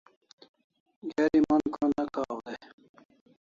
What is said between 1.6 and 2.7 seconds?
ko'n' ne kaw dai